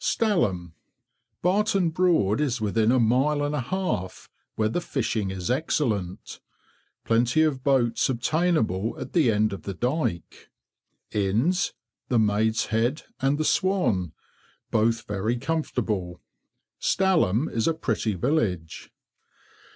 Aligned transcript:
STALHAM. 0.03 0.73
Barton 1.43 1.91
Broad 1.91 2.41
is 2.41 2.59
within 2.59 2.91
a 2.91 2.99
mile 2.99 3.43
and 3.43 3.53
a 3.53 3.61
half, 3.61 4.31
where 4.55 4.67
the 4.67 4.81
fishing 4.81 5.29
is 5.29 5.51
excellent. 5.51 6.39
Plenty 7.05 7.43
of 7.43 7.63
boats 7.63 8.09
obtainable 8.09 8.99
at 8.99 9.13
the 9.13 9.29
end 9.31 9.53
of 9.53 9.61
the 9.61 9.75
dyke. 9.75 10.49
Inns, 11.11 11.73
the 12.09 12.17
"Maid's 12.17 12.65
Head" 12.73 13.03
and 13.19 13.37
the 13.37 13.45
"Swan," 13.45 14.13
both 14.71 15.05
very 15.05 15.37
comfortable. 15.37 16.19
Stalham 16.79 17.47
is 17.47 17.67
a 17.67 17.73
pretty 17.75 18.15
village. 18.15 18.91